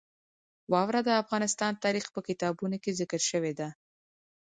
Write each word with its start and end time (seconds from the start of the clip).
واوره 0.71 1.01
د 1.03 1.09
افغان 1.21 1.43
تاریخ 1.85 2.05
په 2.15 2.19
کتابونو 2.27 2.75
کې 2.83 2.97
ذکر 2.99 3.21
شوې 3.31 3.53
ده. 3.59 3.69